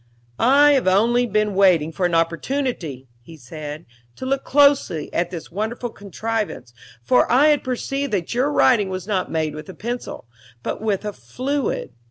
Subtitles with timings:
[0.39, 3.85] "I have only been waiting for an opportunity," he said,
[4.15, 9.05] "to look closely at this wonderful contrivance, for I had perceived that your writing was
[9.05, 10.25] not made with a pencil,
[10.63, 11.93] but with a fluid.